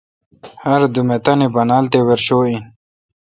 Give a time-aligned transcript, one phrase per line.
[0.63, 2.61] ہردوم اے،° تانی بانال تے ورشو این۔